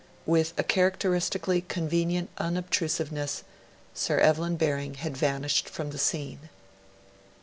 With 0.25 0.53
a 0.57 0.63
characteristically 0.63 1.61
convenient 1.61 2.31
unobtrusiveness, 2.39 3.43
Sir 3.93 4.17
Evelyn 4.17 4.55
Baring 4.57 4.95
had 4.95 5.15
vanished 5.15 5.69
from 5.69 5.91
the 5.91 5.99
scene. 5.99 6.49